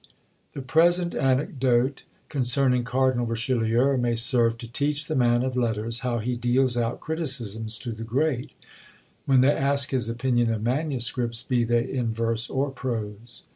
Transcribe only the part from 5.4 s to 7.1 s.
of letters how he deals out